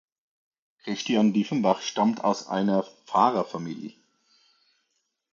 Christian 0.83 1.31
Dieffenbach 1.31 1.81
stammt 1.83 2.23
aus 2.23 2.47
einer 2.47 2.81
Pfarrerfamilie. 3.05 3.93